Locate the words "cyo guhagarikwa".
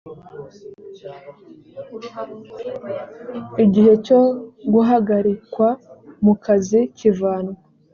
4.05-5.67